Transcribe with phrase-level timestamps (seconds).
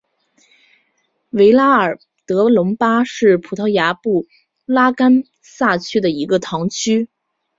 [1.29, 4.25] 维拉尔德隆巴是葡萄牙布
[4.65, 7.07] 拉干萨区的一个堂区。